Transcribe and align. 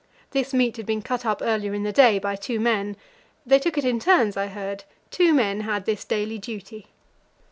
This 0.31 0.51
meat 0.51 0.77
had 0.77 0.87
been 0.87 1.03
cut 1.03 1.27
up 1.27 1.43
earlier 1.45 1.75
in 1.75 1.83
the 1.83 1.91
day 1.91 2.17
by 2.17 2.35
two 2.35 2.59
men. 2.59 2.97
They 3.45 3.59
took 3.59 3.77
it 3.77 3.85
in 3.85 3.99
turns, 3.99 4.35
I 4.35 4.47
heard; 4.47 4.83
two 5.11 5.31
men 5.31 5.59
had 5.61 5.85
this 5.85 6.03
duty 6.03 6.39
daily. 6.39 6.87